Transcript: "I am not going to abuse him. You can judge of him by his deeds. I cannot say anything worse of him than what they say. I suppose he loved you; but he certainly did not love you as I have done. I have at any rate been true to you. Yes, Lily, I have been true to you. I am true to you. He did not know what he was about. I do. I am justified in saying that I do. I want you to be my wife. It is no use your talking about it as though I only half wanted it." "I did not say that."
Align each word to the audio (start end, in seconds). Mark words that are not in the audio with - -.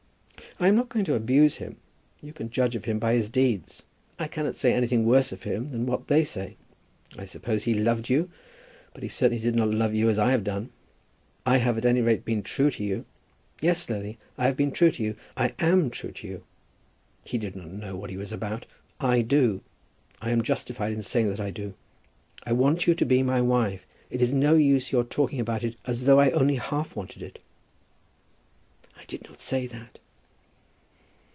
"I 0.59 0.67
am 0.67 0.75
not 0.75 0.89
going 0.89 1.05
to 1.05 1.15
abuse 1.15 1.55
him. 1.55 1.77
You 2.21 2.33
can 2.33 2.51
judge 2.51 2.75
of 2.75 2.85
him 2.85 2.99
by 2.99 3.13
his 3.15 3.29
deeds. 3.29 3.81
I 4.19 4.27
cannot 4.27 4.55
say 4.55 4.73
anything 4.73 5.05
worse 5.07 5.31
of 5.31 5.41
him 5.41 5.71
than 5.71 5.87
what 5.87 6.07
they 6.07 6.23
say. 6.23 6.55
I 7.17 7.25
suppose 7.25 7.63
he 7.63 7.73
loved 7.73 8.09
you; 8.11 8.29
but 8.93 9.01
he 9.01 9.09
certainly 9.09 9.41
did 9.41 9.55
not 9.55 9.71
love 9.71 9.95
you 9.95 10.07
as 10.07 10.19
I 10.19 10.29
have 10.31 10.43
done. 10.43 10.69
I 11.47 11.57
have 11.57 11.79
at 11.79 11.85
any 11.85 12.01
rate 12.01 12.25
been 12.25 12.43
true 12.43 12.69
to 12.69 12.83
you. 12.83 13.05
Yes, 13.59 13.89
Lily, 13.89 14.19
I 14.37 14.45
have 14.45 14.55
been 14.55 14.69
true 14.71 14.91
to 14.91 15.01
you. 15.01 15.15
I 15.35 15.55
am 15.57 15.89
true 15.89 16.11
to 16.11 16.27
you. 16.27 16.43
He 17.23 17.39
did 17.39 17.55
not 17.55 17.71
know 17.71 17.95
what 17.95 18.11
he 18.11 18.17
was 18.17 18.31
about. 18.33 18.67
I 18.99 19.21
do. 19.23 19.61
I 20.21 20.29
am 20.29 20.43
justified 20.43 20.91
in 20.91 21.01
saying 21.01 21.29
that 21.29 21.41
I 21.41 21.49
do. 21.49 21.73
I 22.45 22.51
want 22.53 22.85
you 22.85 22.93
to 22.93 23.05
be 23.05 23.23
my 23.23 23.41
wife. 23.41 23.83
It 24.11 24.21
is 24.21 24.31
no 24.33 24.53
use 24.53 24.91
your 24.91 25.05
talking 25.05 25.39
about 25.39 25.63
it 25.63 25.75
as 25.85 26.05
though 26.05 26.19
I 26.19 26.29
only 26.31 26.57
half 26.57 26.95
wanted 26.95 27.23
it." 27.23 27.39
"I 28.95 29.05
did 29.05 29.23
not 29.23 29.39
say 29.39 29.65
that." 29.65 29.97